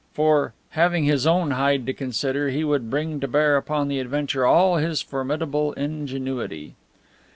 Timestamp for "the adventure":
3.87-4.47